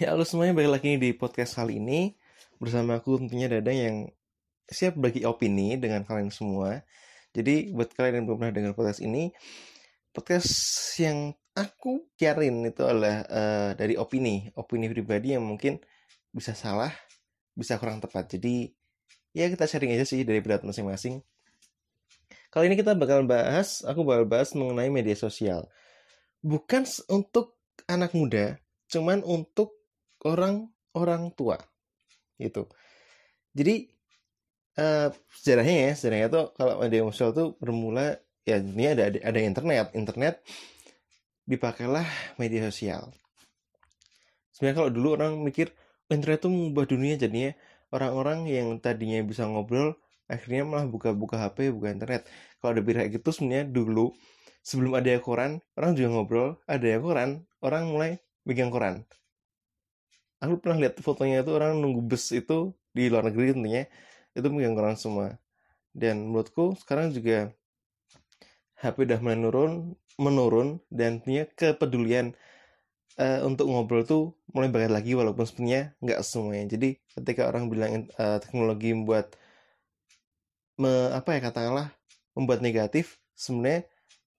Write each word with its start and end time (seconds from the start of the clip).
Ya, 0.00 0.16
halo 0.16 0.24
semuanya, 0.24 0.56
balik 0.56 0.80
lagi 0.80 0.96
di 0.96 1.12
podcast 1.12 1.60
kali 1.60 1.76
ini. 1.76 2.16
Bersama 2.56 2.96
aku 2.96 3.20
tentunya 3.20 3.52
Dadang 3.52 3.76
yang 3.76 3.96
siap 4.64 4.96
bagi 4.96 5.28
opini 5.28 5.76
dengan 5.76 6.08
kalian 6.08 6.32
semua. 6.32 6.80
Jadi 7.36 7.68
buat 7.76 7.92
kalian 7.92 8.24
yang 8.24 8.24
belum 8.24 8.38
pernah 8.40 8.54
dengar 8.56 8.72
podcast 8.72 9.04
ini 9.04 9.28
Podcast 10.08 10.48
yang 10.96 11.36
aku 11.52 12.08
kiarin 12.16 12.64
itu 12.64 12.80
adalah 12.80 13.28
uh, 13.28 13.70
dari 13.76 14.00
opini. 14.00 14.48
Opini 14.56 14.88
pribadi 14.88 15.36
yang 15.36 15.44
mungkin 15.44 15.76
bisa 16.32 16.56
salah, 16.56 16.96
bisa 17.52 17.76
kurang 17.76 18.00
tepat. 18.00 18.40
Jadi 18.40 18.72
ya 19.36 19.52
kita 19.52 19.68
sharing 19.68 20.00
aja 20.00 20.08
sih 20.08 20.24
dari 20.24 20.40
berat 20.40 20.64
masing-masing. 20.64 21.20
Kali 22.48 22.72
ini 22.72 22.80
kita 22.80 22.96
bakal 22.96 23.28
bahas, 23.28 23.84
aku 23.84 24.00
bakal 24.00 24.24
bahas 24.24 24.56
mengenai 24.56 24.88
media 24.88 25.12
sosial. 25.12 25.68
Bukan 26.40 26.88
untuk 27.12 27.60
anak 27.84 28.16
muda, 28.16 28.56
cuman 28.88 29.20
untuk 29.28 29.79
orang-orang 30.24 31.32
tua 31.34 31.56
gitu. 32.40 32.68
Jadi 33.52 33.90
uh, 34.78 35.08
sejarahnya 35.34 35.90
ya 35.90 35.92
sejarahnya 35.96 36.28
tuh 36.30 36.44
kalau 36.56 36.74
media 36.80 37.02
sosial 37.10 37.30
tuh 37.34 37.48
bermula 37.58 38.16
ya 38.46 38.60
ini 38.60 38.84
ada 38.94 39.10
ada 39.10 39.40
internet. 39.40 39.92
Internet 39.96 40.34
dipakailah 41.44 42.06
media 42.40 42.68
sosial. 42.70 43.10
Sebenarnya 44.54 44.76
kalau 44.76 44.90
dulu 44.92 45.08
orang 45.16 45.40
mikir 45.40 45.72
oh, 46.08 46.14
internet 46.14 46.44
tuh 46.44 46.52
mengubah 46.52 46.84
dunia 46.86 47.14
jadinya 47.16 47.52
orang-orang 47.90 48.46
yang 48.46 48.78
tadinya 48.78 49.18
bisa 49.24 49.48
ngobrol 49.48 49.96
akhirnya 50.30 50.62
malah 50.62 50.86
buka-buka 50.86 51.36
HP 51.42 51.74
buka 51.74 51.90
internet. 51.90 52.22
Kalau 52.62 52.76
ada 52.76 52.82
kayak 52.84 53.18
gitu 53.18 53.28
sebenarnya 53.34 53.66
dulu 53.66 54.14
sebelum 54.60 54.92
ada 55.00 55.16
koran 55.18 55.58
orang 55.76 55.96
juga 55.96 56.08
ngobrol 56.12 56.48
ada 56.68 56.88
koran 57.00 57.44
orang 57.64 57.82
mulai 57.88 58.10
megang 58.44 58.68
koran 58.68 59.04
aku 60.40 60.56
pernah 60.58 60.80
lihat 60.80 60.98
fotonya 61.04 61.44
itu 61.44 61.52
orang 61.52 61.78
nunggu 61.78 62.00
bus 62.00 62.32
itu 62.32 62.72
di 62.96 63.12
luar 63.12 63.28
negeri 63.28 63.54
tentunya 63.54 63.84
itu 64.32 64.46
megang 64.48 64.74
koran 64.74 64.96
semua. 64.96 65.36
Dan 65.92 66.32
menurutku 66.32 66.74
sekarang 66.80 67.12
juga 67.12 67.52
HP 68.80 69.04
udah 69.04 69.20
menurun 69.20 69.94
menurun 70.16 70.80
dan 70.88 71.20
tentunya 71.20 71.44
kepedulian 71.48 72.32
uh, 73.20 73.44
untuk 73.44 73.68
ngobrol 73.68 74.04
tuh 74.04 74.22
mulai 74.52 74.72
banget 74.72 74.90
lagi 74.92 75.12
walaupun 75.12 75.44
sebenarnya 75.44 75.92
nggak 76.00 76.20
semuanya. 76.24 76.66
Jadi 76.72 76.88
ketika 77.20 77.48
orang 77.48 77.68
bilang 77.68 78.08
uh, 78.16 78.38
teknologi 78.40 78.96
membuat 78.96 79.36
me, 80.80 81.12
apa 81.12 81.36
ya 81.36 81.40
katakanlah 81.44 81.88
membuat 82.32 82.64
negatif 82.64 83.20
sebenarnya 83.36 83.84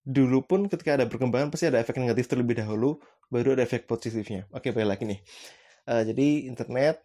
dulu 0.02 0.41
pun 0.41 0.66
ketika 0.66 0.97
ada 0.97 1.05
perkembangan 1.05 1.53
pasti 1.53 1.69
ada 1.69 1.77
efek 1.77 2.02
negatif 2.02 2.25
terlebih 2.25 2.57
dahulu 2.57 2.97
baru 3.29 3.53
ada 3.53 3.61
efek 3.69 3.85
positifnya. 3.85 4.49
Oke 4.49 4.73
balik 4.73 4.97
lagi 4.97 5.05
nih 5.05 5.22
uh, 5.88 6.04
jadi 6.06 6.50
internet 6.50 7.02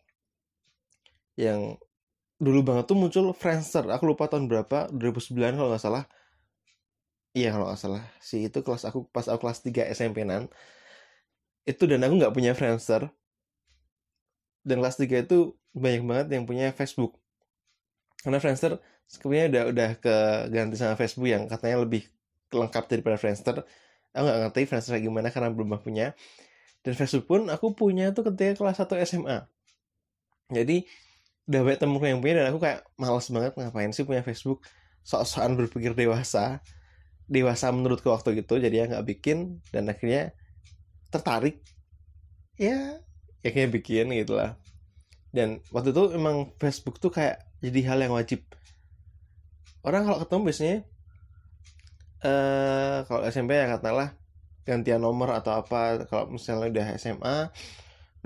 yang 1.36 1.76
dulu 2.36 2.60
banget 2.64 2.84
tuh 2.88 2.96
muncul 2.98 3.32
Friendster. 3.32 3.84
Aku 3.88 4.04
lupa 4.08 4.28
tahun 4.28 4.48
berapa 4.48 4.92
2009 4.92 5.56
kalau 5.56 5.70
nggak 5.72 5.84
salah. 5.84 6.04
Iya 7.36 7.52
kalau 7.52 7.68
nggak 7.68 7.80
salah. 7.80 8.02
Si 8.20 8.48
itu 8.48 8.58
kelas 8.60 8.84
aku 8.88 9.08
pas 9.08 9.28
aku 9.28 9.44
kelas 9.44 9.60
3 9.64 9.92
SMP 9.92 10.24
nan 10.24 10.48
itu 11.68 11.82
dan 11.88 12.00
aku 12.04 12.14
nggak 12.20 12.34
punya 12.36 12.52
Friendster. 12.52 13.08
Dan 14.66 14.82
kelas 14.82 14.96
3 15.00 15.24
itu 15.24 15.56
banyak 15.76 16.02
banget 16.04 16.26
yang 16.36 16.44
punya 16.48 16.72
Facebook. 16.72 17.16
Karena 18.24 18.40
Friendster 18.40 18.80
sebenarnya 19.06 19.46
udah 19.52 19.64
udah 19.70 19.90
ke 20.02 20.16
ganti 20.50 20.76
sama 20.76 20.98
Facebook 20.98 21.28
yang 21.30 21.46
katanya 21.46 21.84
lebih 21.84 22.08
lengkap 22.52 22.84
daripada 22.88 23.16
Friendster. 23.20 23.64
Aku 24.16 24.24
nggak 24.24 24.38
ngerti 24.48 24.60
Friendster 24.68 24.96
gimana 25.00 25.28
karena 25.32 25.52
belum 25.52 25.76
punya 25.80 26.16
dan 26.86 26.94
Facebook 26.94 27.26
pun 27.26 27.50
aku 27.50 27.74
punya 27.74 28.14
tuh 28.14 28.30
ketika 28.30 28.62
kelas 28.62 28.78
1 28.78 29.02
SMA 29.10 29.38
jadi 30.50 30.86
udah 31.46 31.60
banyak 31.62 31.78
temenku 31.78 32.06
yang 32.06 32.20
punya 32.22 32.42
dan 32.42 32.46
aku 32.54 32.58
kayak 32.62 32.86
males 32.98 33.26
banget 33.30 33.52
ngapain 33.54 33.90
sih 33.94 34.06
punya 34.06 34.22
Facebook. 34.22 34.66
Sok-sokan 35.06 35.54
berpikir 35.54 35.94
dewasa. 35.94 36.62
Dewasa 37.26 37.70
menurutku 37.74 38.10
waktu 38.10 38.42
itu 38.42 38.54
jadi 38.58 38.74
ya 38.74 38.84
nggak 38.90 39.06
bikin 39.06 39.62
dan 39.70 39.90
akhirnya 39.90 40.34
tertarik. 41.10 41.62
Ya 42.58 43.02
ya 43.42 43.66
bikin 43.70 44.10
gitu 44.14 44.38
lah. 44.38 44.58
Dan 45.30 45.62
waktu 45.70 45.94
itu 45.94 46.14
emang 46.14 46.54
Facebook 46.58 46.98
tuh 46.98 47.14
kayak 47.14 47.42
jadi 47.62 47.80
hal 47.94 47.98
yang 48.02 48.14
wajib. 48.14 48.42
Orang 49.86 50.06
kalau 50.06 50.18
ketemu 50.22 50.42
biasanya 50.50 50.78
eh 52.26 52.26
uh, 52.26 52.98
kalau 53.06 53.22
SMP 53.28 53.54
ya 53.54 53.70
katalah 53.70 54.18
gantian 54.66 55.00
nomor 55.00 55.30
atau 55.30 55.62
apa 55.62 56.04
kalau 56.10 56.34
misalnya 56.34 56.68
udah 56.68 56.86
SMA 56.98 57.36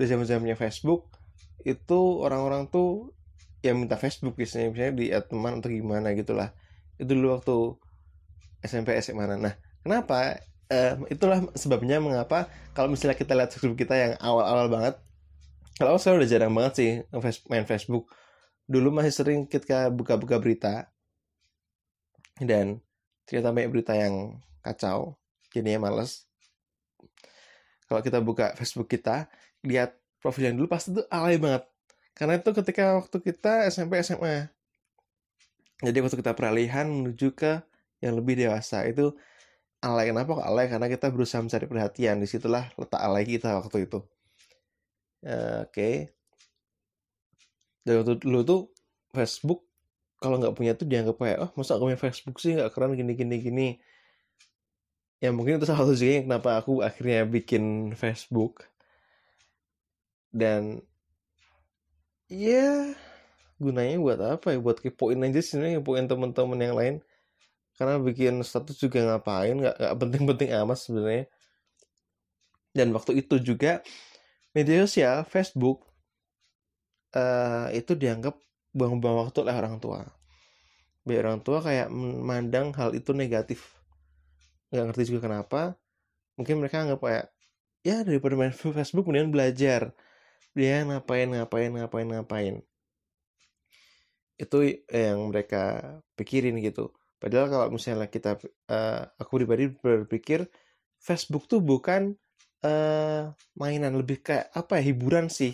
udah 0.00 0.06
zaman 0.08 0.24
zamannya 0.24 0.56
Facebook 0.56 1.12
itu 1.60 2.00
orang-orang 2.24 2.72
tuh 2.72 3.12
yang 3.60 3.76
minta 3.76 4.00
Facebook 4.00 4.32
biasanya 4.40 4.72
misalnya 4.72 4.94
di 4.96 5.06
teman 5.28 5.60
atau 5.60 5.68
gimana 5.68 6.16
gitulah. 6.16 6.56
Itu 6.96 7.12
dulu 7.12 7.36
waktu 7.36 7.56
SMP 8.64 8.96
SMA 9.04 9.28
nah 9.36 9.54
kenapa? 9.84 10.40
Uh, 10.70 11.02
itulah 11.10 11.42
sebabnya 11.58 11.98
mengapa 11.98 12.46
kalau 12.72 12.94
misalnya 12.94 13.18
kita 13.18 13.34
lihat 13.34 13.50
Facebook 13.50 13.74
kita 13.74 13.94
yang 13.98 14.12
awal-awal 14.22 14.70
banget 14.70 14.94
kalau 15.76 15.98
saya 15.98 16.14
udah 16.14 16.28
jarang 16.30 16.54
banget 16.54 16.72
sih 16.78 16.90
main 17.50 17.66
Facebook. 17.66 18.06
Dulu 18.70 18.94
masih 18.94 19.12
sering 19.12 19.40
kita 19.50 19.90
buka-buka 19.90 20.38
berita 20.38 20.88
dan 22.38 22.78
ternyata 23.26 23.50
banyak 23.50 23.70
berita 23.74 23.92
yang 23.98 24.38
kacau 24.62 25.18
jadinya 25.50 25.90
males 25.90 26.29
kalau 27.90 28.00
kita 28.06 28.22
buka 28.22 28.54
Facebook 28.54 28.86
kita 28.86 29.26
lihat 29.66 29.98
profil 30.22 30.54
yang 30.54 30.56
dulu 30.62 30.70
pasti 30.70 30.94
tuh 30.94 31.02
alay 31.10 31.42
banget. 31.42 31.66
Karena 32.14 32.38
itu 32.38 32.54
ketika 32.54 33.02
waktu 33.02 33.16
kita 33.18 33.66
SMP 33.66 33.98
SMA 34.06 34.46
jadi 35.80 35.98
waktu 36.04 36.16
kita 36.20 36.36
peralihan 36.36 36.86
menuju 36.86 37.32
ke 37.32 37.64
yang 38.04 38.16
lebih 38.20 38.36
dewasa 38.36 38.84
itu 38.84 39.16
alay. 39.80 40.12
Kenapa 40.12 40.36
kok 40.36 40.46
alay? 40.46 40.68
Karena 40.68 40.86
kita 40.92 41.08
berusaha 41.08 41.40
mencari 41.40 41.66
perhatian. 41.68 42.20
Di 42.20 42.28
situlah 42.28 42.68
letak 42.76 43.00
alay 43.00 43.24
kita 43.24 43.56
waktu 43.56 43.88
itu. 43.88 43.98
Oke. 44.00 45.68
Okay. 45.68 45.94
dan 47.80 48.04
waktu 48.04 48.20
dulu 48.20 48.40
tuh 48.44 48.60
Facebook 49.16 49.64
kalau 50.20 50.36
nggak 50.36 50.52
punya 50.52 50.76
tuh 50.76 50.84
dianggap 50.84 51.16
kayak 51.16 51.38
oh 51.40 51.50
masa 51.56 51.80
aku 51.80 51.88
punya 51.88 52.00
Facebook 52.00 52.36
sih? 52.36 52.52
Nggak 52.56 52.76
keren 52.76 52.92
gini 52.92 53.12
gini 53.16 53.36
gini 53.40 53.68
ya 55.20 55.28
mungkin 55.36 55.60
itu 55.60 55.68
salah 55.68 55.84
satu 55.84 55.94
juga 55.94 56.24
kenapa 56.24 56.50
aku 56.56 56.80
akhirnya 56.80 57.28
bikin 57.28 57.92
Facebook. 57.92 58.64
Dan 60.32 60.80
ya 62.32 62.96
gunanya 63.60 63.96
buat 64.00 64.20
apa 64.24 64.56
ya? 64.56 64.58
Buat 64.58 64.80
kepoin 64.80 65.20
aja 65.20 65.40
sih 65.44 65.60
kepoin 65.60 66.08
teman-teman 66.08 66.58
yang 66.58 66.76
lain. 66.76 66.94
Karena 67.76 68.00
bikin 68.00 68.40
status 68.44 68.76
juga 68.80 69.04
ngapain 69.04 69.56
nggak 69.56 69.76
nggak 69.76 69.94
penting-penting 70.00 70.50
amat 70.64 70.78
sebenarnya. 70.80 71.24
Dan 72.72 72.96
waktu 72.96 73.20
itu 73.20 73.36
juga 73.40 73.84
media 74.56 74.86
sosial 74.86 75.26
Facebook 75.28 75.84
uh, 77.14 77.68
itu 77.74 77.92
dianggap 77.98 78.38
buang-buang 78.70 79.26
waktu 79.26 79.38
oleh 79.44 79.54
orang 79.56 79.76
tua. 79.82 80.06
Biar 81.02 81.28
orang 81.28 81.42
tua 81.42 81.58
kayak 81.64 81.90
memandang 81.90 82.70
hal 82.76 82.94
itu 82.94 83.10
negatif 83.10 83.79
nggak 84.70 84.84
ngerti 84.90 85.02
juga 85.10 85.26
kenapa 85.26 85.74
mungkin 86.40 86.64
mereka 86.64 86.80
anggap 86.80 87.00
kayak 87.04 87.26
ya 87.84 88.00
daripada 88.00 88.32
main 88.32 88.54
Facebook 88.56 89.04
kemudian 89.04 89.28
belajar. 89.28 89.92
Dia 90.56 90.82
ngapain 90.88 91.28
ngapain 91.28 91.70
ngapain 91.76 92.08
ngapain. 92.08 92.54
Itu 94.40 94.64
yang 94.88 95.28
mereka 95.28 95.84
pikirin 96.16 96.56
gitu. 96.64 96.96
Padahal 97.20 97.52
kalau 97.52 97.66
misalnya 97.76 98.08
kita 98.08 98.40
uh, 98.72 99.04
aku 99.20 99.44
pribadi 99.44 99.68
berpikir 99.68 100.48
Facebook 100.96 101.44
tuh 101.44 101.60
bukan 101.60 102.16
uh, 102.64 103.28
mainan 103.52 103.92
lebih 103.92 104.24
kayak 104.24 104.48
apa 104.56 104.80
ya 104.80 104.90
hiburan 104.90 105.28
sih. 105.28 105.52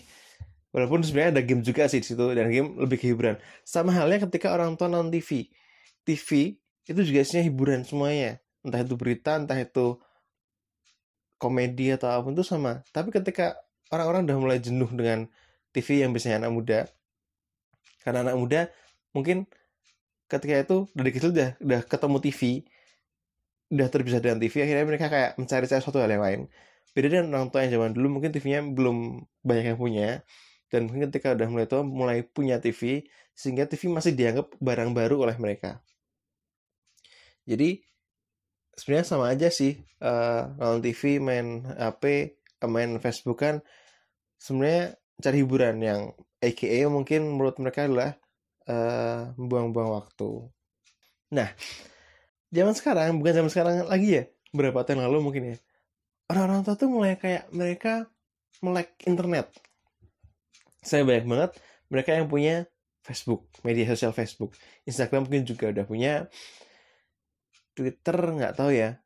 Walaupun 0.71 1.03
sebenarnya 1.03 1.41
ada 1.41 1.43
game 1.43 1.67
juga 1.67 1.91
sih 1.91 1.99
di 1.99 2.07
situ 2.07 2.25
dan 2.31 2.47
game 2.47 2.79
lebih 2.79 3.03
ke 3.03 3.11
hiburan. 3.11 3.37
Sama 3.67 3.91
halnya 3.91 4.23
ketika 4.31 4.55
orang 4.55 4.79
tua 4.79 4.87
nonton 4.87 5.11
TV 5.11 5.51
TV 6.07 6.55
itu 6.87 7.01
juga 7.03 7.19
isinya 7.27 7.43
hiburan 7.43 7.83
semuanya 7.83 8.39
entah 8.67 8.83
itu 8.83 8.95
berita 8.99 9.39
entah 9.39 9.59
itu 9.59 9.97
komedi 11.39 11.95
atau 11.95 12.09
apa 12.11 12.21
pun 12.27 12.35
itu 12.35 12.45
sama. 12.45 12.83
Tapi 12.91 13.15
ketika 13.15 13.57
orang-orang 13.95 14.27
udah 14.27 14.37
mulai 14.37 14.59
jenuh 14.59 14.89
dengan 14.91 15.31
TV 15.71 16.03
yang 16.03 16.11
biasanya 16.11 16.43
anak 16.47 16.53
muda 16.53 16.79
karena 18.03 18.23
anak 18.23 18.37
muda 18.39 18.61
mungkin 19.13 19.51
ketika 20.31 20.63
itu 20.63 20.77
dari 20.95 21.11
kecil 21.11 21.31
udah 21.35 21.59
udah 21.59 21.81
ketemu 21.85 22.17
TV 22.23 22.41
udah 23.75 23.89
terbiasa 23.91 24.19
dengan 24.23 24.39
TV 24.39 24.55
akhirnya 24.63 24.87
mereka 24.87 25.07
kayak 25.11 25.31
mencari-cari 25.39 25.83
sesuatu 25.83 25.99
hal 25.99 26.11
yang 26.11 26.23
lain. 26.23 26.41
Beda 26.95 27.07
dengan 27.13 27.29
orang 27.37 27.49
tua 27.53 27.67
yang 27.67 27.77
zaman 27.77 27.93
dulu 27.93 28.09
mungkin 28.19 28.31
TV-nya 28.33 28.65
belum 28.73 29.27
banyak 29.45 29.65
yang 29.75 29.79
punya 29.79 30.09
dan 30.73 30.89
mungkin 30.89 31.11
ketika 31.11 31.37
udah 31.37 31.49
mulai 31.51 31.67
tua 31.69 31.83
mulai 31.85 32.25
punya 32.25 32.57
TV 32.63 33.05
sehingga 33.37 33.69
TV 33.69 33.93
masih 33.93 34.17
dianggap 34.17 34.55
barang 34.63 34.91
baru 34.97 35.29
oleh 35.29 35.37
mereka. 35.37 35.83
Jadi 37.45 37.85
sebenarnya 38.77 39.07
sama 39.09 39.33
aja 39.33 39.49
sih 39.49 39.81
uh, 40.05 40.53
nonton 40.61 40.85
TV 40.85 41.19
main 41.19 41.65
HP 41.65 42.37
main 42.69 43.01
Facebook 43.01 43.41
kan 43.41 43.65
sebenarnya 44.37 45.01
cari 45.21 45.37
hiburan 45.41 45.77
yang 45.81 46.01
AKA 46.45 46.87
mungkin 46.93 47.37
menurut 47.37 47.57
mereka 47.57 47.89
adalah 47.89 48.21
uh, 48.69 49.33
membuang-buang 49.41 49.91
waktu. 49.97 50.31
Nah, 51.33 51.49
zaman 52.53 52.75
sekarang 52.77 53.19
bukan 53.19 53.35
zaman 53.43 53.51
sekarang 53.51 53.75
lagi 53.89 54.09
ya, 54.21 54.25
berapa 54.53 54.85
tahun 54.85 55.09
lalu 55.09 55.19
mungkin 55.25 55.43
ya. 55.55 55.57
Orang-orang 56.29 56.67
tua 56.67 56.77
tuh 56.77 56.91
mulai 56.91 57.17
kayak 57.17 57.49
mereka 57.55 58.11
melek 58.61 58.93
internet. 59.07 59.49
Saya 60.83 61.03
banyak 61.03 61.27
banget 61.27 61.51
mereka 61.89 62.11
yang 62.15 62.27
punya 62.29 62.67
Facebook, 63.07 63.47
media 63.63 63.87
sosial 63.95 64.11
Facebook. 64.11 64.55
Instagram 64.85 65.31
mungkin 65.31 65.47
juga 65.47 65.71
udah 65.71 65.85
punya. 65.87 66.27
Twitter 67.77 68.17
nggak 68.17 68.57
tahu 68.57 68.73
ya. 68.73 68.97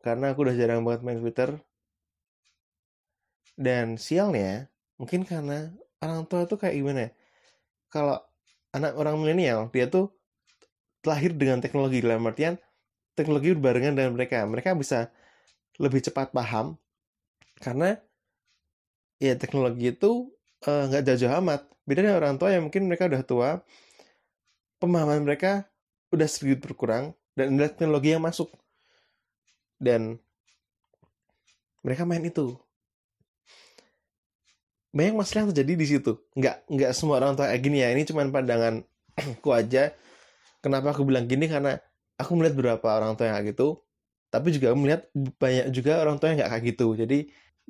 Karena 0.00 0.32
aku 0.32 0.48
udah 0.48 0.56
jarang 0.56 0.80
banget 0.82 1.04
main 1.04 1.20
Twitter. 1.20 1.60
Dan 3.58 4.00
sialnya, 4.00 4.72
mungkin 4.96 5.28
karena 5.28 5.68
orang 6.00 6.24
tua 6.24 6.48
tuh 6.48 6.56
kayak 6.56 6.74
gimana 6.78 7.00
ya? 7.06 7.10
Kalau 7.92 8.16
anak 8.72 8.96
orang 8.96 9.20
milenial, 9.20 9.68
dia 9.68 9.90
tuh 9.90 10.08
lahir 11.04 11.36
dengan 11.36 11.60
teknologi 11.60 12.02
dalam 12.02 12.24
artian 12.26 12.56
teknologi 13.18 13.50
berbarengan 13.58 13.98
dengan 13.98 14.12
mereka. 14.14 14.46
Mereka 14.46 14.78
bisa 14.78 15.10
lebih 15.82 15.98
cepat 16.06 16.30
paham 16.30 16.78
karena 17.58 17.98
ya 19.18 19.34
teknologi 19.34 19.90
itu 19.90 20.30
eh, 20.62 20.84
nggak 20.86 21.02
uh, 21.02 21.06
jauh-jauh 21.10 21.34
amat. 21.42 21.66
Beda 21.82 22.06
dengan 22.06 22.22
orang 22.22 22.36
tua 22.38 22.54
yang 22.54 22.70
mungkin 22.70 22.86
mereka 22.86 23.10
udah 23.10 23.22
tua, 23.26 23.50
pemahaman 24.78 25.26
mereka 25.26 25.66
udah 26.14 26.28
sedikit 26.30 26.70
berkurang 26.70 27.17
dan 27.38 27.54
ada 27.54 27.70
teknologi 27.70 28.10
yang 28.10 28.24
masuk. 28.26 28.50
Dan 29.78 30.18
mereka 31.86 32.02
main 32.02 32.26
itu. 32.26 32.58
Banyak 34.90 35.14
masalah 35.14 35.46
yang 35.46 35.50
terjadi 35.54 35.72
di 35.78 35.86
situ. 35.86 36.12
Nggak 36.34 36.66
nggak 36.66 36.90
semua 36.98 37.22
orang 37.22 37.38
tua 37.38 37.46
kayak 37.46 37.62
gini 37.62 37.78
ya. 37.78 37.94
Ini 37.94 38.02
cuma 38.10 38.26
pandangan 38.26 38.82
ku 39.44 39.54
aja. 39.54 39.94
Kenapa 40.58 40.90
aku 40.90 41.06
bilang 41.06 41.30
gini? 41.30 41.46
Karena 41.46 41.78
aku 42.18 42.34
melihat 42.34 42.58
beberapa 42.58 42.98
orang 42.98 43.14
tua 43.14 43.30
yang 43.30 43.38
kayak 43.38 43.54
gitu. 43.54 43.78
Tapi 44.34 44.48
juga 44.50 44.74
melihat 44.74 45.06
banyak 45.14 45.70
juga 45.70 46.02
orang 46.02 46.18
tua 46.18 46.34
yang 46.34 46.42
nggak 46.42 46.50
kayak 46.50 46.64
gitu. 46.74 46.86
Jadi 46.98 47.18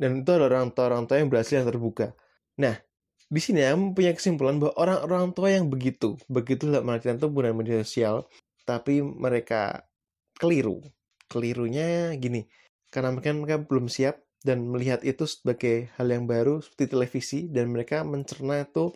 dan 0.01 0.25
itu 0.25 0.31
adalah 0.33 0.65
orang 0.65 0.73
tua 0.73 0.85
orang 0.89 1.05
tua 1.05 1.21
yang 1.21 1.29
berhasil 1.29 1.61
yang 1.61 1.69
terbuka. 1.69 2.17
Nah 2.57 2.81
di 3.29 3.41
sini 3.45 3.61
aku 3.61 3.93
punya 3.93 4.17
kesimpulan 4.17 4.57
bahwa 4.57 4.73
orang-orang 4.81 5.37
tua 5.37 5.53
yang 5.53 5.69
begitu 5.69 6.17
begitu 6.33 6.65
dalam 6.65 6.89
artian 6.89 7.21
itu 7.21 7.29
bukan 7.29 7.53
media 7.53 7.85
sosial 7.85 8.25
tapi 8.69 9.01
mereka 9.01 9.89
keliru. 10.37 10.85
Kelirunya 11.29 12.13
gini 12.21 12.45
karena 12.93 13.13
mereka, 13.13 13.33
mereka 13.33 13.59
belum 13.65 13.89
siap 13.89 14.21
dan 14.45 14.69
melihat 14.69 15.05
itu 15.05 15.25
sebagai 15.29 15.93
hal 15.97 16.09
yang 16.09 16.25
baru 16.25 16.61
seperti 16.61 16.85
televisi 16.93 17.39
dan 17.49 17.73
mereka 17.73 18.05
mencerna 18.05 18.65
itu 18.65 18.93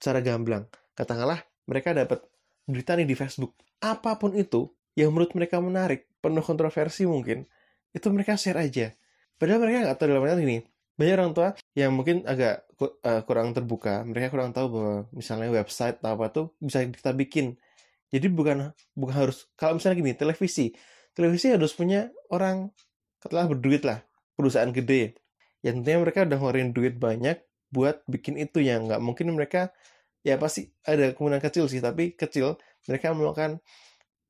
secara 0.00 0.20
gamblang. 0.20 0.68
Katakanlah 0.96 1.40
mereka 1.68 1.96
dapat 1.96 2.20
berita 2.68 2.96
nih 2.96 3.08
di 3.08 3.16
Facebook. 3.16 3.56
Apa 3.80 4.16
pun 4.20 4.36
itu 4.36 4.72
yang 4.96 5.12
menurut 5.12 5.32
mereka 5.36 5.60
menarik 5.60 6.08
penuh 6.20 6.44
kontroversi 6.44 7.04
mungkin 7.04 7.44
itu 7.96 8.06
mereka 8.12 8.36
share 8.36 8.60
aja. 8.60 8.92
Padahal 9.40 9.64
mereka 9.64 9.78
nggak 9.88 9.96
tahu 10.00 10.08
dalam 10.08 10.40
ini 10.40 10.64
banyak 10.94 11.14
orang 11.18 11.32
tua 11.34 11.48
yang 11.74 11.90
mungkin 11.90 12.22
agak 12.22 12.70
uh, 12.78 13.22
kurang 13.26 13.50
terbuka 13.50 14.06
mereka 14.06 14.30
kurang 14.30 14.54
tahu 14.54 14.66
bahwa 14.70 14.94
misalnya 15.10 15.50
website 15.50 15.98
atau 15.98 16.14
apa 16.14 16.26
tuh 16.30 16.46
bisa 16.62 16.86
kita 16.86 17.10
bikin 17.10 17.58
jadi 18.14 18.30
bukan 18.30 18.70
bukan 18.94 19.14
harus 19.26 19.50
kalau 19.58 19.74
misalnya 19.82 19.98
gini 19.98 20.14
televisi. 20.14 20.70
Televisi 21.18 21.50
harus 21.50 21.74
punya 21.74 22.14
orang 22.30 22.70
setelah 23.18 23.50
berduit 23.50 23.82
lah 23.82 24.06
perusahaan 24.38 24.70
gede. 24.70 25.18
Yang 25.66 25.82
tentunya 25.82 25.98
mereka 25.98 26.18
udah 26.22 26.38
ngeluarin 26.38 26.70
duit 26.70 26.94
banyak 26.94 27.42
buat 27.74 28.06
bikin 28.06 28.38
itu 28.38 28.62
yang 28.62 28.86
nggak 28.86 29.02
mungkin 29.02 29.34
mereka 29.34 29.74
ya 30.22 30.38
pasti 30.38 30.70
ada 30.86 31.10
kemungkinan 31.10 31.42
kecil 31.42 31.66
sih 31.66 31.82
tapi 31.82 32.14
kecil 32.14 32.54
mereka 32.86 33.10
melakukan 33.10 33.58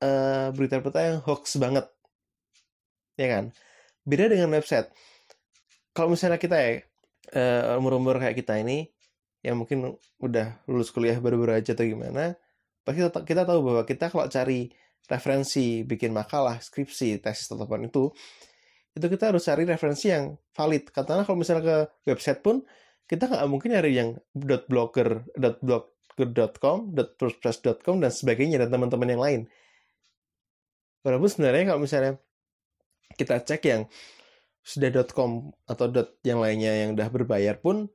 uh, 0.00 0.48
berita-berita 0.56 1.00
yang 1.04 1.19
hoax 1.20 1.60
banget. 1.60 1.84
Ya 3.20 3.28
kan? 3.28 3.44
Beda 4.08 4.32
dengan 4.32 4.48
website. 4.56 4.88
Kalau 5.92 6.08
misalnya 6.16 6.40
kita 6.40 6.56
ya 6.56 6.72
uh, 7.36 7.76
umur-umur 7.76 8.16
kayak 8.16 8.40
kita 8.40 8.56
ini 8.64 8.88
yang 9.44 9.60
mungkin 9.60 10.00
udah 10.25 10.56
lulus 10.64 10.88
kuliah 10.88 11.20
baru-baru 11.20 11.60
aja 11.60 11.76
atau 11.76 11.84
gimana 11.84 12.32
kita, 12.92 13.25
kita 13.25 13.42
tahu 13.48 13.60
bahwa 13.64 13.82
kita 13.88 14.12
kalau 14.12 14.28
cari 14.28 14.69
referensi 15.08 15.84
bikin 15.84 16.12
makalah 16.12 16.60
skripsi 16.60 17.20
tesis 17.20 17.48
atau 17.52 17.64
itu 17.81 18.12
itu 18.94 19.06
kita 19.10 19.34
harus 19.34 19.42
cari 19.42 19.66
referensi 19.66 20.06
yang 20.08 20.38
valid 20.54 20.88
karena 20.94 21.26
kalau 21.26 21.36
misalnya 21.36 21.64
ke 21.64 21.76
website 22.08 22.40
pun 22.40 22.62
kita 23.04 23.28
nggak 23.28 23.44
mungkin 23.50 23.75
nyari 23.75 23.92
yang 23.92 24.10
.blogger 24.32 25.28
.blogger.com 25.36 26.94
.wordpress.com 26.94 27.96
dan 28.00 28.12
sebagainya 28.14 28.64
dan 28.64 28.70
teman-teman 28.70 29.08
yang 29.10 29.22
lain 29.22 29.40
walaupun 31.04 31.28
sebenarnya 31.28 31.75
kalau 31.75 31.81
misalnya 31.82 32.12
kita 33.19 33.44
cek 33.44 33.62
yang 33.66 33.82
sudah 34.64 34.88
.com 35.12 35.52
atau 35.69 35.86
dot 35.92 36.16
yang 36.25 36.40
lainnya 36.40 36.72
yang 36.86 36.96
udah 36.96 37.08
berbayar 37.12 37.60
pun 37.60 37.92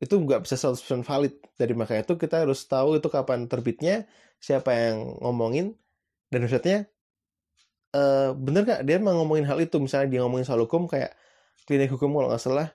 itu 0.00 0.16
nggak 0.16 0.48
bisa 0.48 0.56
100% 0.56 1.04
valid. 1.04 1.36
Dari 1.56 1.76
maka 1.76 2.00
itu 2.00 2.16
kita 2.16 2.44
harus 2.44 2.64
tahu 2.64 2.96
itu 2.96 3.08
kapan 3.12 3.44
terbitnya, 3.44 4.08
siapa 4.40 4.72
yang 4.72 5.20
ngomongin, 5.20 5.76
dan 6.32 6.38
maksudnya 6.44 6.88
uh, 7.92 8.32
bener 8.34 8.64
nggak 8.66 8.80
dia 8.88 8.96
mau 8.98 9.14
ngomongin 9.20 9.46
hal 9.46 9.58
itu. 9.60 9.76
Misalnya 9.76 10.08
dia 10.08 10.20
ngomongin 10.24 10.46
soal 10.48 10.64
hukum 10.64 10.88
kayak 10.88 11.14
klinik 11.68 11.92
hukum 11.92 12.10
kalau 12.16 12.32
nggak 12.32 12.42
salah, 12.42 12.68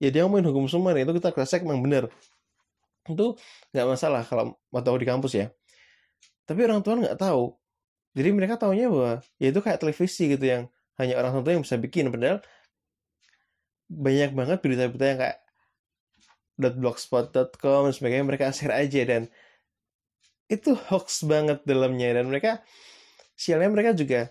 ya 0.00 0.08
dia 0.10 0.24
ngomongin 0.26 0.48
hukum 0.50 0.64
semua 0.66 0.96
itu 0.96 1.12
kita 1.14 1.30
check 1.46 1.62
memang 1.62 1.84
bener. 1.84 2.04
Itu 3.04 3.36
nggak 3.76 3.86
masalah 3.86 4.22
kalau 4.24 4.56
mau 4.72 4.80
tahu 4.80 4.96
di 4.98 5.06
kampus 5.06 5.32
ya. 5.36 5.46
Tapi 6.48 6.60
orang 6.64 6.80
tua 6.80 6.96
nggak 6.98 7.20
tahu. 7.20 7.52
Jadi 8.14 8.28
mereka 8.30 8.54
taunya 8.56 8.86
bahwa 8.86 9.20
ya 9.42 9.46
itu 9.50 9.60
kayak 9.60 9.78
televisi 9.82 10.30
gitu 10.30 10.44
yang 10.46 10.62
hanya 10.98 11.18
orang 11.18 11.42
tua 11.42 11.52
yang 11.58 11.64
bisa 11.66 11.76
bikin. 11.76 12.08
Padahal 12.14 12.40
banyak 13.90 14.30
banget 14.32 14.58
berita-berita 14.64 15.04
yang 15.04 15.20
kayak 15.20 15.38
.blogspot.com 16.54 17.90
dan 17.90 17.94
sebagainya 17.94 18.24
mereka 18.24 18.54
share 18.54 18.70
aja 18.70 19.02
dan 19.02 19.26
itu 20.48 20.76
hoax 20.76 21.24
banget 21.24 21.64
dalamnya. 21.64 22.20
Dan 22.20 22.30
mereka 22.30 22.60
sialnya 23.34 23.70
mereka 23.72 23.90
juga 23.96 24.30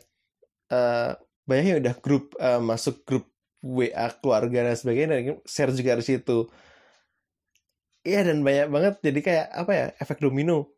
uh, 0.71 1.17
banyak 1.43 1.65
yang 1.75 1.79
udah 1.83 1.95
grup 1.99 2.33
uh, 2.39 2.61
masuk 2.63 3.03
grup 3.03 3.27
WA 3.63 4.11
keluarga 4.19 4.67
dan 4.67 4.75
sebagainya 4.75 5.09
dan 5.15 5.21
share 5.47 5.71
juga 5.71 5.99
di 5.99 6.05
situ. 6.05 6.47
Iya 8.03 8.27
dan 8.27 8.43
banyak 8.43 8.67
banget. 8.67 8.93
Jadi 8.99 9.19
kayak 9.23 9.47
apa 9.51 9.71
ya 9.71 9.85
efek 9.99 10.19
domino. 10.19 10.75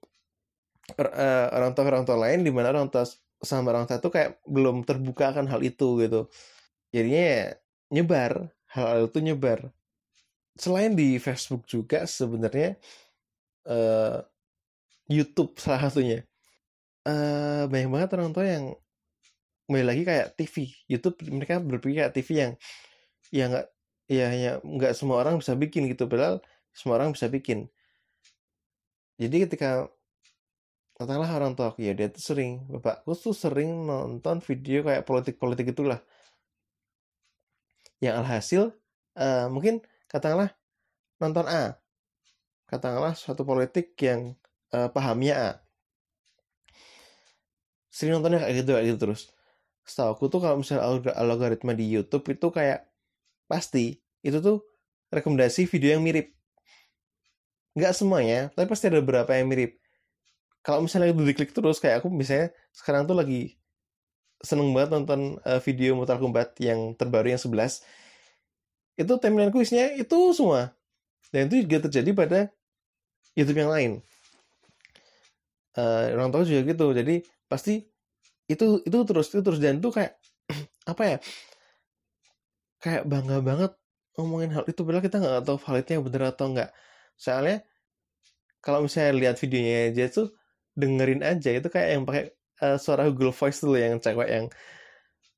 Or, 1.02 1.10
uh, 1.10 1.50
orang 1.50 1.74
tua 1.74 1.84
orang 1.90 2.06
tua 2.06 2.18
lain 2.30 2.46
di 2.46 2.54
mana 2.54 2.70
orang 2.70 2.94
tua 2.94 3.10
sama 3.42 3.74
orang 3.74 3.90
tua 3.90 3.98
itu 3.98 4.10
kayak 4.14 4.38
belum 4.46 4.86
terbuka 4.86 5.34
akan 5.34 5.50
hal 5.50 5.62
itu 5.66 5.98
gitu. 6.06 6.30
Jadinya 6.94 7.24
ya, 7.26 7.46
nyebar. 7.90 8.54
Hal-hal 8.70 9.10
itu 9.10 9.20
nyebar. 9.26 9.60
Selain 10.56 10.94
di 10.94 11.18
Facebook 11.18 11.66
juga 11.66 12.06
sebenarnya 12.06 12.78
uh, 13.66 14.22
YouTube 15.10 15.58
salah 15.64 15.88
satunya. 15.88 16.26
Uh, 17.06 17.70
banyak 17.70 17.90
banget 17.94 18.10
orang 18.18 18.34
tua 18.34 18.46
yang 18.50 18.66
kembali 19.70 19.86
lagi 19.86 20.04
kayak 20.06 20.28
TV 20.38 20.74
YouTube 20.90 21.18
mereka 21.30 21.62
berpikir 21.62 22.06
kayak 22.06 22.14
TV 22.18 22.30
yang 22.38 22.54
ya 23.34 23.46
nggak 23.50 23.68
ya 24.06 24.28
ya 24.34 24.52
nggak 24.62 24.94
semua 24.94 25.22
orang 25.26 25.42
bisa 25.42 25.58
bikin 25.58 25.90
gitu 25.90 26.06
padahal 26.06 26.42
semua 26.74 27.02
orang 27.02 27.14
bisa 27.14 27.30
bikin. 27.30 27.70
Jadi 29.22 29.48
ketika 29.48 29.88
katakanlah 30.96 31.32
orang 31.34 31.54
tua 31.54 31.72
aku 31.74 31.84
ya 31.84 31.94
dia 31.94 32.08
tuh 32.08 32.24
sering 32.24 32.66
bapakku 32.72 33.14
tuh 33.18 33.36
sering 33.36 33.86
nonton 33.86 34.40
video 34.42 34.82
kayak 34.86 35.06
politik-politik 35.06 35.74
itulah. 35.74 36.02
Yang 38.02 38.16
alhasil 38.22 38.62
uh, 39.18 39.48
mungkin 39.50 39.82
katakanlah 40.10 40.54
nonton 41.22 41.46
A. 41.48 41.80
Katakanlah 42.66 43.14
suatu 43.14 43.46
politik 43.46 43.94
yang 44.02 44.34
uh, 44.76 44.88
pahamnya 44.92 45.34
A 45.40 45.50
sering 47.96 48.20
nontonnya 48.20 48.44
kayak 48.44 48.56
gitu 48.60 48.70
kayak 48.76 48.86
gitu 48.92 49.00
terus. 49.08 49.22
Setahu 49.88 50.20
aku 50.20 50.24
tuh 50.28 50.44
kalau 50.44 50.60
misalnya 50.60 50.84
algoritma 51.16 51.72
di 51.72 51.88
YouTube 51.88 52.28
itu 52.28 52.52
kayak 52.52 52.84
pasti 53.48 54.04
itu 54.20 54.44
tuh 54.44 54.68
rekomendasi 55.16 55.64
video 55.64 55.96
yang 55.96 56.04
mirip. 56.04 56.36
Nggak 57.72 57.96
semuanya 57.96 58.52
tapi 58.52 58.68
pasti 58.68 58.92
ada 58.92 59.00
beberapa 59.00 59.32
yang 59.32 59.48
mirip. 59.48 59.80
Kalau 60.60 60.84
misalnya 60.84 61.16
itu 61.16 61.24
diklik 61.24 61.56
terus 61.56 61.80
kayak 61.80 62.04
aku 62.04 62.12
misalnya 62.12 62.52
sekarang 62.76 63.08
tuh 63.08 63.16
lagi 63.16 63.56
seneng 64.44 64.76
banget 64.76 64.92
nonton 64.92 65.40
uh, 65.48 65.64
video 65.64 65.96
Mortal 65.96 66.20
Kombat 66.20 66.60
yang 66.60 67.00
terbaru 67.00 67.32
yang 67.32 67.40
11 67.40 67.80
itu 69.00 69.14
timeline 69.24 69.56
isinya 69.56 69.88
itu 69.96 70.36
semua. 70.36 70.76
Dan 71.32 71.48
itu 71.48 71.64
juga 71.64 71.88
terjadi 71.88 72.12
pada 72.12 72.40
YouTube 73.40 73.64
yang 73.64 73.72
lain 73.72 73.92
uh, 75.80 76.12
orang 76.16 76.30
tahu 76.34 76.44
juga 76.48 76.62
gitu. 76.72 76.86
Jadi 76.92 77.16
pasti 77.48 77.84
itu 78.50 78.82
itu 78.84 78.98
terus 79.08 79.28
itu 79.32 79.42
terus. 79.46 79.60
Dan 79.62 79.80
itu 79.80 79.90
kayak 79.92 80.18
apa 80.92 81.04
ya 81.06 81.18
kayak 82.84 83.04
bangga 83.10 83.38
banget 83.42 83.72
ngomongin 84.18 84.52
hal 84.56 84.64
itu. 84.68 84.82
Padahal 84.84 85.04
kita 85.04 85.18
nggak 85.22 85.44
tahu 85.48 85.58
validnya 85.60 85.98
bener 86.02 86.24
atau 86.32 86.48
enggak 86.52 86.72
soalnya 87.16 87.64
kalau 88.60 88.84
misalnya 88.84 89.16
lihat 89.16 89.36
videonya 89.40 89.94
aja 89.94 90.06
tuh 90.12 90.28
dengerin 90.76 91.24
aja 91.24 91.50
itu 91.56 91.68
kayak 91.72 91.90
yang 91.96 92.04
pakai 92.04 92.36
uh, 92.66 92.78
suara 92.82 93.08
Google 93.08 93.32
Voice 93.32 93.64
dulu 93.64 93.80
yang 93.80 94.02
cewek 94.04 94.28
yang 94.28 94.46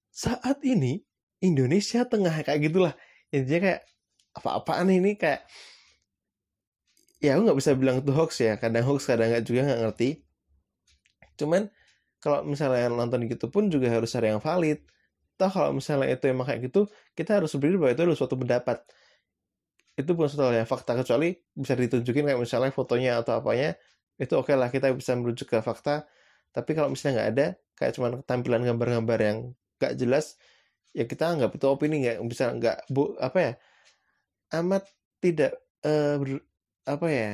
saat 0.10 0.58
ini 0.66 1.06
Indonesia 1.38 2.02
tengah 2.10 2.34
kayak 2.42 2.60
gitulah. 2.66 2.94
Intinya 3.30 3.60
kayak 3.70 3.82
apa-apaan 4.34 4.90
ini? 4.90 5.14
Kayak 5.14 5.46
ya 7.22 7.38
aku 7.38 7.42
nggak 7.46 7.60
bisa 7.62 7.72
bilang 7.78 8.02
itu 8.02 8.10
hoax 8.10 8.42
ya. 8.42 8.58
Kadang 8.58 8.84
hoax 8.90 9.06
kadang 9.06 9.30
nggak 9.30 9.46
juga 9.46 9.62
nggak 9.70 9.80
ngerti 9.86 10.10
cuman 11.40 11.70
kalau 12.18 12.42
misalnya 12.44 12.90
nonton 12.90 13.30
gitu 13.30 13.48
pun 13.54 13.70
juga 13.70 13.88
harus 13.94 14.12
ada 14.18 14.34
yang 14.34 14.42
valid. 14.42 14.82
Toh 15.38 15.52
kalau 15.54 15.70
misalnya 15.78 16.10
itu 16.18 16.26
emang 16.34 16.50
kayak 16.50 16.70
gitu 16.70 16.90
kita 17.14 17.38
harus 17.38 17.54
berdiri 17.56 17.78
bahwa 17.78 17.92
itu 17.94 18.02
adalah 18.04 18.20
suatu 18.20 18.36
pendapat. 18.42 18.78
Itu 19.98 20.12
suatu 20.14 20.44
hal 20.50 20.66
yang 20.66 20.70
fakta 20.70 20.94
kecuali 20.98 21.38
bisa 21.54 21.74
ditunjukin 21.78 22.24
kayak 22.30 22.40
misalnya 22.42 22.72
fotonya 22.74 23.22
atau 23.22 23.38
apanya 23.38 23.78
itu 24.18 24.34
oke 24.34 24.50
okay 24.50 24.56
lah 24.58 24.70
kita 24.74 24.94
bisa 24.98 25.14
merujuk 25.14 25.48
ke 25.50 25.58
fakta. 25.62 26.10
Tapi 26.54 26.72
kalau 26.74 26.90
misalnya 26.90 27.22
nggak 27.22 27.30
ada 27.38 27.48
kayak 27.78 27.92
cuman 27.98 28.12
tampilan 28.26 28.66
gambar-gambar 28.66 29.20
yang 29.22 29.38
nggak 29.78 29.94
jelas 30.02 30.42
ya 30.98 31.06
kita 31.06 31.30
anggap 31.38 31.54
itu 31.54 31.66
opini 31.70 32.02
nggak 32.02 32.18
bisa 32.26 32.50
nggak 32.58 32.90
bu 32.90 33.14
apa 33.22 33.38
ya 33.38 33.52
amat 34.58 34.90
tidak 35.22 35.54
uh, 35.86 36.18
apa 36.90 37.08
ya 37.14 37.32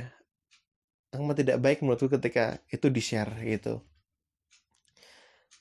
amat 1.15 1.36
tidak 1.39 1.57
baik 1.63 1.79
menurutku 1.79 2.12
ketika 2.12 2.60
itu 2.67 2.91
di 2.91 3.00
share 3.00 3.31
gitu 3.48 3.79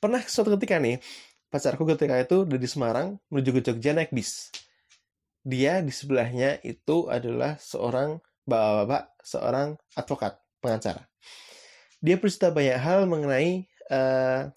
pernah 0.02 0.18
suatu 0.26 0.58
ketika 0.58 0.82
nih 0.82 0.98
pacarku 1.46 1.86
ketika 1.94 2.18
itu 2.18 2.42
dari 2.42 2.66
Semarang 2.66 3.22
menuju 3.30 3.50
ke 3.54 3.60
Jogja 3.70 3.94
naik 3.94 4.10
bis. 4.10 4.50
Dia 5.46 5.78
di 5.78 5.94
sebelahnya 5.94 6.58
itu 6.66 7.06
adalah 7.06 7.54
seorang 7.62 8.18
bapak-bapak, 8.42 9.14
seorang 9.22 9.78
advokat, 9.94 10.42
pengacara. 10.58 11.06
Dia 12.02 12.18
bercerita 12.18 12.50
banyak 12.50 12.78
hal 12.82 13.06
mengenai 13.06 13.70
uh, 13.94 14.50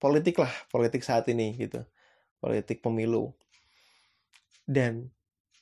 politik 0.00 0.40
lah, 0.40 0.52
politik 0.72 1.04
saat 1.04 1.28
ini 1.28 1.56
gitu, 1.60 1.84
politik 2.40 2.80
pemilu. 2.80 3.36
Dan 4.64 5.12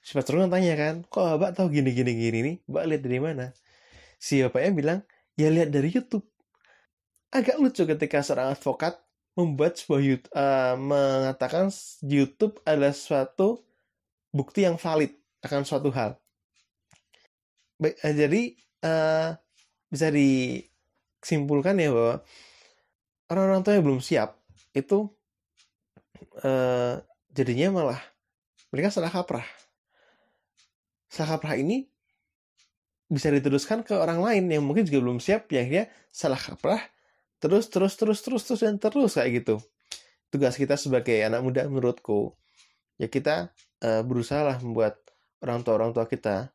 si 0.02 0.14
pacarku 0.14 0.46
tanya 0.46 0.74
kan, 0.78 0.94
kok 1.06 1.26
bapak 1.38 1.58
tahu 1.58 1.74
gini 1.74 1.90
gini 1.90 2.12
gini 2.14 2.38
nih, 2.42 2.56
bapak 2.70 2.84
lihat 2.86 3.02
dari 3.02 3.18
mana? 3.18 3.46
Si 4.18 4.42
bapaknya 4.42 4.70
bilang, 4.74 5.00
ya 5.34 5.50
lihat 5.50 5.74
dari 5.74 5.90
YouTube. 5.90 6.26
Agak 7.32 7.56
lucu 7.56 7.88
ketika 7.88 8.20
seorang 8.20 8.52
advokat 8.52 9.00
membuat 9.32 9.80
sebuah 9.80 10.00
uh, 10.36 10.76
mengatakan 10.76 11.72
YouTube 12.04 12.60
adalah 12.68 12.92
suatu 12.92 13.64
bukti 14.28 14.68
yang 14.68 14.76
valid 14.76 15.16
akan 15.40 15.64
suatu 15.64 15.88
hal. 15.96 16.20
Baik, 17.80 17.96
uh, 18.04 18.12
jadi 18.12 18.42
uh, 18.84 19.28
bisa 19.88 20.12
disimpulkan 20.12 21.80
ya 21.80 21.88
bahwa 21.88 22.20
orang-orang 23.32 23.60
tua 23.64 23.80
yang 23.80 23.84
belum 23.88 24.04
siap 24.04 24.36
itu 24.76 25.08
uh, 26.44 27.00
jadinya 27.32 27.80
malah 27.80 28.00
mereka 28.68 28.92
salah 28.92 29.08
kaprah. 29.08 29.48
Salah 31.08 31.40
kaprah 31.40 31.56
ini 31.56 31.88
bisa 33.08 33.32
diteruskan 33.32 33.80
ke 33.80 33.96
orang 33.96 34.20
lain 34.20 34.52
yang 34.52 34.60
mungkin 34.60 34.84
juga 34.84 35.00
belum 35.00 35.16
siap, 35.16 35.48
yang 35.48 35.64
akhirnya 35.64 35.86
salah 36.12 36.36
kaprah 36.36 36.91
terus 37.42 37.66
terus 37.66 37.98
terus 37.98 38.22
terus 38.22 38.42
terus 38.46 38.60
dan 38.62 38.78
terus 38.78 39.18
kayak 39.18 39.42
gitu. 39.42 39.58
Tugas 40.30 40.54
kita 40.54 40.78
sebagai 40.78 41.18
anak 41.26 41.42
muda 41.42 41.66
menurutku 41.66 42.38
ya 43.02 43.10
kita 43.10 43.50
uh, 43.82 44.02
berusaha 44.06 44.46
lah 44.46 44.56
membuat 44.62 45.02
orang 45.42 45.66
tua 45.66 45.74
orang 45.74 45.90
tua 45.90 46.06
kita 46.06 46.54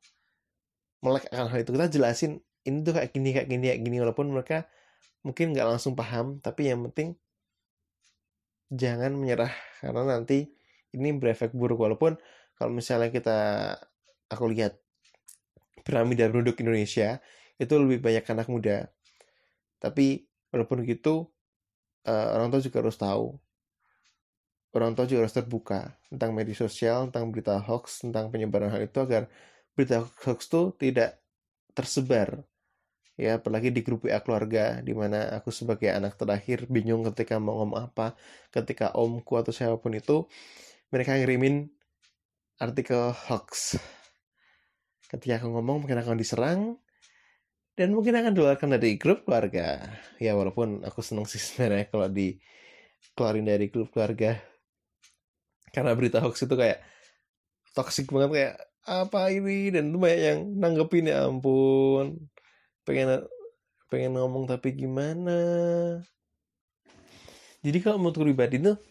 melek 1.03 1.27
akan 1.36 1.51
hal 1.51 1.60
itu. 1.60 1.72
Kita 1.75 1.88
jelasin 1.91 2.32
ini 2.63 2.77
tuh 2.88 2.96
kayak 2.96 3.12
gini 3.12 3.29
kayak 3.36 3.48
gini 3.51 3.65
kayak 3.67 3.82
gini 3.84 3.98
walaupun 4.00 4.32
mereka 4.32 4.63
mungkin 5.27 5.51
nggak 5.51 5.67
langsung 5.67 5.91
paham 5.91 6.39
tapi 6.39 6.72
yang 6.72 6.88
penting 6.88 7.20
jangan 8.72 9.12
menyerah 9.12 9.51
karena 9.84 10.08
nanti 10.08 10.48
ini 10.96 11.10
berefek 11.20 11.51
buruk. 11.51 11.84
Walaupun 11.84 12.15
kalau 12.56 12.72
misalnya 12.72 13.12
kita 13.12 13.38
aku 14.32 14.48
lihat 14.56 14.79
piramida 15.84 16.27
penduduk 16.32 16.60
Indonesia 16.63 17.20
itu 17.60 17.74
lebih 17.75 18.00
banyak 18.03 18.24
anak 18.27 18.48
muda. 18.48 18.77
Tapi 19.77 20.27
walaupun 20.51 20.84
gitu 20.88 21.27
uh, 22.08 22.27
orang 22.36 22.48
tua 22.50 22.62
juga 22.63 22.80
harus 22.82 22.98
tahu. 22.98 23.36
Orang 24.75 24.94
tua 24.94 25.08
juga 25.10 25.25
harus 25.25 25.36
terbuka 25.36 25.96
tentang 26.12 26.32
media 26.36 26.56
sosial 26.56 27.10
tentang 27.10 27.32
berita 27.34 27.58
hoax 27.58 28.04
tentang 28.04 28.30
penyebaran 28.30 28.70
hal 28.70 28.86
itu 28.86 29.00
agar 29.01 29.32
berita 29.74 30.04
hoax 30.27 30.48
itu 30.48 30.62
tidak 30.77 31.20
tersebar. 31.74 32.46
Ya 33.18 33.42
apalagi 33.42 33.74
di 33.74 33.82
grup 33.82 34.06
WA 34.06 34.22
keluarga 34.22 34.77
di 34.86 34.94
mana 34.94 35.34
aku 35.34 35.50
sebagai 35.50 35.89
anak 35.89 36.22
terakhir 36.22 36.70
bingung 36.70 37.01
ketika 37.10 37.42
mau 37.42 37.58
ngomong 37.66 37.89
apa 37.89 38.13
ketika 38.54 38.94
omku 38.94 39.34
atau 39.42 39.50
siapa 39.50 39.82
pun 39.82 39.98
itu 39.98 40.30
mereka 40.94 41.18
ngirimin 41.18 41.66
artikel 42.62 43.10
hoax. 43.13 43.82
Ketika 45.10 45.42
aku 45.42 45.50
ngomong 45.50 45.88
mungkin 45.88 45.98
akan 45.98 46.20
diserang 46.20 46.77
dan 47.78 47.94
mungkin 47.94 48.18
akan 48.18 48.34
dikeluarkan 48.34 48.74
dari 48.74 48.98
grup 48.98 49.22
keluarga. 49.30 49.86
Ya 50.18 50.34
walaupun 50.34 50.82
aku 50.82 51.06
seneng 51.06 51.30
sih 51.30 51.38
sebenarnya 51.38 51.86
kalau 51.94 52.10
dikeluarin 52.10 53.46
dari 53.46 53.70
grup 53.70 53.94
keluarga. 53.94 54.42
Karena 55.70 55.94
berita 55.94 56.18
hoax 56.18 56.50
itu 56.50 56.58
kayak 56.58 56.82
toxic 57.78 58.10
banget 58.10 58.30
kayak 58.34 58.56
apa 58.90 59.30
ini? 59.30 59.70
Dan 59.70 59.94
itu 59.94 59.98
banyak 60.02 60.22
yang 60.26 60.40
nanggepin 60.58 61.06
ya 61.06 61.30
ampun 61.30 62.18
pengen 62.82 63.30
pengen 63.94 64.18
ngomong 64.18 64.50
tapi 64.50 64.74
gimana? 64.74 65.38
Jadi 67.62 67.78
kalau 67.78 68.02
menurut 68.02 68.26
pribadi 68.26 68.58
tuh 68.58 68.82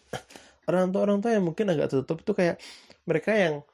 orang 0.71 0.95
tua 0.95 1.01
orang 1.03 1.19
tua 1.19 1.35
yang 1.35 1.43
mungkin 1.43 1.67
agak 1.75 1.91
tertutup 1.91 2.23
itu 2.23 2.31
kayak 2.31 2.55
mereka 3.03 3.35
yang 3.35 3.67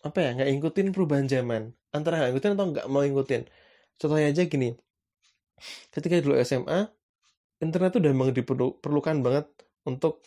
apa 0.00 0.18
ya 0.24 0.28
nggak 0.40 0.48
ngikutin 0.56 0.88
perubahan 0.96 1.28
zaman. 1.28 1.76
Antara 1.92 2.16
nggak 2.16 2.32
ngikutin 2.32 2.52
atau 2.56 2.66
nggak 2.72 2.86
mau 2.88 3.04
ngikutin 3.04 3.44
Contohnya 4.02 4.34
aja 4.34 4.42
gini, 4.50 4.74
ketika 5.94 6.18
dulu 6.18 6.34
SMA, 6.42 6.90
internet 7.62 7.94
tuh 7.94 8.02
udah 8.02 8.10
memang 8.10 8.34
diperlukan 8.34 9.16
banget 9.22 9.46
untuk 9.86 10.26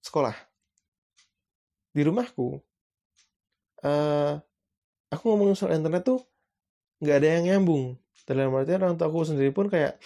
sekolah. 0.00 0.32
Di 1.92 2.00
rumahku, 2.08 2.56
uh, 3.84 4.40
aku 5.12 5.22
ngomongin 5.28 5.60
soal 5.60 5.76
internet 5.76 6.08
tuh 6.08 6.24
nggak 7.04 7.16
ada 7.20 7.28
yang 7.36 7.44
nyambung. 7.44 8.00
Dalam 8.24 8.56
artian 8.56 8.80
orang 8.80 8.96
tua 8.96 9.12
aku 9.12 9.28
sendiri 9.28 9.52
pun 9.52 9.68
kayak, 9.68 10.00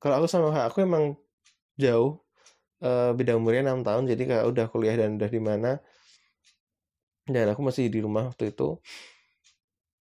kalau 0.00 0.24
aku 0.24 0.26
sama 0.26 0.48
aku 0.64 0.80
emang 0.80 1.20
jauh, 1.76 2.24
uh, 2.80 3.12
beda 3.12 3.36
umurnya 3.36 3.68
6 3.68 3.84
tahun, 3.84 4.02
jadi 4.08 4.22
kayak 4.24 4.44
udah 4.48 4.66
kuliah 4.72 4.96
dan 4.96 5.20
udah 5.20 5.28
di 5.28 5.40
mana. 5.44 5.76
Dan 7.28 7.52
aku 7.52 7.60
masih 7.60 7.92
di 7.92 8.00
rumah 8.00 8.32
waktu 8.32 8.48
itu 8.48 8.80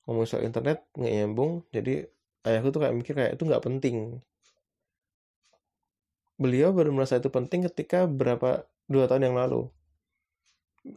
ngomong 0.03 0.27
soal 0.27 0.43
internet 0.43 0.83
nggak 0.95 1.13
nyambung 1.15 1.63
jadi 1.71 2.07
ayahku 2.43 2.75
tuh 2.75 2.81
kayak 2.83 2.95
mikir 2.95 3.13
kayak 3.15 3.31
itu 3.39 3.43
nggak 3.47 3.63
penting. 3.63 3.97
Beliau 6.35 6.75
baru 6.75 6.91
merasa 6.91 7.21
itu 7.21 7.29
penting 7.31 7.63
ketika 7.71 8.03
berapa 8.09 8.67
dua 8.91 9.07
tahun 9.07 9.31
yang 9.31 9.37
lalu. 9.39 9.71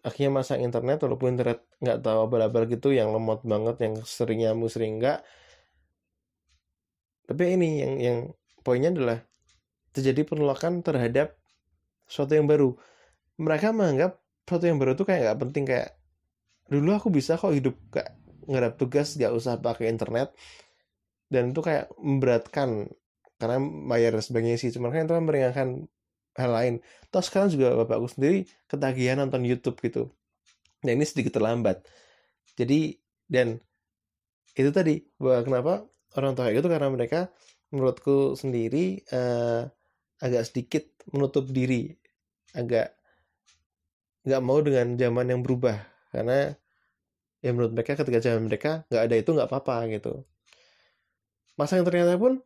Akhirnya 0.02 0.42
masang 0.42 0.58
internet 0.66 0.98
walaupun 1.06 1.38
internet 1.38 1.62
nggak 1.78 2.02
tahu 2.02 2.18
abal-abal 2.26 2.66
gitu 2.66 2.90
yang 2.90 3.14
lemot 3.14 3.46
banget 3.46 3.76
yang 3.78 3.94
sering 4.02 4.42
nyambung 4.42 4.66
sering 4.66 4.98
enggak 4.98 5.22
tapi 7.26 7.58
ini 7.58 7.82
yang 7.82 7.94
yang 7.98 8.18
poinnya 8.62 8.94
adalah 8.94 9.18
terjadi 9.90 10.22
penolakan 10.22 10.80
terhadap 10.86 11.34
sesuatu 12.06 12.38
yang 12.38 12.46
baru. 12.46 12.78
Mereka 13.36 13.74
menganggap 13.74 14.22
sesuatu 14.46 14.64
yang 14.70 14.78
baru 14.78 14.94
itu 14.94 15.02
kayak 15.02 15.20
nggak 15.26 15.38
penting 15.42 15.64
kayak 15.66 15.98
dulu 16.70 16.94
aku 16.94 17.10
bisa 17.10 17.34
kok 17.38 17.54
hidup 17.54 17.78
gak 17.94 18.10
ngerap 18.46 18.78
tugas 18.80 19.18
gak 19.18 19.34
usah 19.34 19.58
pakai 19.60 19.90
internet. 19.90 20.32
Dan 21.26 21.50
itu 21.50 21.60
kayak 21.62 21.90
memberatkan 21.98 22.86
karena 23.36 23.58
bayar 23.90 24.16
dan 24.16 24.24
sebagainya 24.24 24.58
sih. 24.62 24.70
Cuman 24.72 24.90
kan 24.94 25.04
itu 25.04 25.14
kan 25.14 25.24
meringankan 25.26 25.68
hal 26.36 26.50
lain. 26.52 26.74
Toh 27.08 27.24
sekarang 27.24 27.48
juga 27.52 27.74
bapakku 27.82 28.08
sendiri 28.12 28.46
ketagihan 28.68 29.20
nonton 29.20 29.42
YouTube 29.44 29.76
gitu. 29.80 30.12
Nah 30.84 30.92
ini 30.92 31.04
sedikit 31.08 31.40
terlambat. 31.40 31.82
Jadi 32.56 32.96
dan 33.26 33.58
itu 34.56 34.70
tadi 34.72 35.02
bahwa 35.20 35.40
kenapa 35.44 35.72
orang 36.16 36.32
tua 36.32 36.48
itu 36.52 36.68
karena 36.68 36.88
mereka 36.88 37.28
menurutku 37.72 38.38
sendiri 38.38 39.04
uh, 39.12 39.68
agak 40.22 40.42
sedikit 40.48 40.84
menutup 41.12 41.48
diri. 41.50 41.92
Agak 42.56 42.96
nggak 44.24 44.42
mau 44.44 44.58
dengan 44.64 44.96
zaman 44.96 45.26
yang 45.32 45.40
berubah. 45.44 45.76
Karena 46.12 46.52
ya 47.46 47.54
menurut 47.54 47.70
mereka 47.78 47.94
ketika 47.94 48.18
zaman 48.18 48.50
mereka 48.50 48.82
nggak 48.90 49.02
ada 49.06 49.14
itu 49.14 49.30
nggak 49.30 49.46
apa-apa 49.46 49.86
gitu. 49.94 50.26
Masa 51.54 51.78
yang 51.78 51.86
ternyata 51.86 52.18
pun 52.18 52.42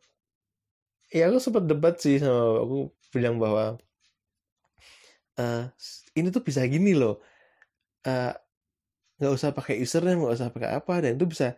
ya 1.09 1.25
aku 1.25 1.41
sempat 1.41 1.65
debat 1.65 1.97
sih 1.97 2.21
sama 2.21 2.61
aku 2.61 2.93
bilang 3.09 3.41
bahwa 3.41 3.81
uh, 5.41 5.63
ini 6.13 6.29
tuh 6.29 6.45
bisa 6.45 6.61
gini 6.69 6.93
loh. 6.93 7.17
Uh, 8.05 8.29
nggak 9.17 9.33
usah 9.33 9.49
pakai 9.57 9.81
username 9.81 10.21
nggak 10.21 10.37
usah 10.37 10.53
pakai 10.53 10.69
apa 10.77 10.93
dan 11.01 11.17
itu 11.17 11.25
bisa. 11.25 11.57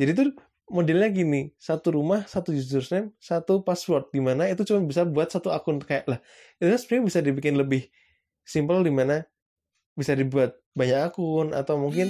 Jadi 0.00 0.16
tuh 0.16 0.32
modelnya 0.72 1.12
gini 1.12 1.52
satu 1.60 1.92
rumah 1.92 2.24
satu 2.24 2.56
username 2.56 3.12
satu 3.20 3.60
password 3.60 4.08
di 4.08 4.24
mana 4.24 4.48
itu 4.48 4.64
cuma 4.64 4.80
bisa 4.88 5.04
buat 5.04 5.28
satu 5.28 5.52
akun 5.52 5.76
kayak 5.76 6.08
lah. 6.08 6.20
Itu 6.56 6.72
kan 6.72 6.78
sebenarnya 6.80 7.04
bisa 7.12 7.18
dibikin 7.20 7.54
lebih 7.60 7.92
simple 8.48 8.80
di 8.80 8.88
mana 8.88 9.28
bisa 9.92 10.16
dibuat 10.16 10.56
banyak 10.72 11.12
akun 11.12 11.52
atau 11.52 11.76
mungkin 11.76 12.08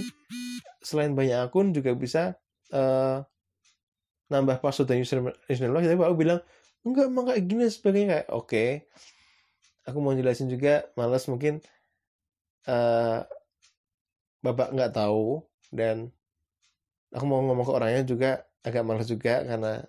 selain 0.83 1.15
banyak 1.15 1.39
akun 1.49 1.71
juga 1.71 1.95
bisa 1.95 2.35
uh, 2.75 3.23
nambah 4.29 4.59
password 4.59 4.89
dan 4.91 4.99
username, 4.99 5.33
username 5.47 5.87
tapi 5.87 6.03
aku 6.03 6.17
bilang 6.19 6.41
enggak 6.83 7.07
emang 7.09 7.25
kayak 7.31 7.43
gini 7.47 7.65
sebagainya. 7.71 8.09
Kayak 8.11 8.29
oke. 8.35 8.49
Okay. 8.51 8.71
aku 9.83 9.99
mau 9.99 10.15
jelasin 10.15 10.47
juga 10.47 10.87
males 10.95 11.27
mungkin 11.27 11.59
uh, 12.71 13.27
bapak 14.39 14.71
nggak 14.75 14.95
tahu 14.95 15.43
dan 15.75 16.11
aku 17.11 17.25
mau 17.27 17.43
ngomong 17.43 17.67
ke 17.67 17.73
orangnya 17.75 18.03
juga 18.07 18.31
agak 18.63 18.87
males 18.87 19.11
juga 19.11 19.43
karena 19.43 19.83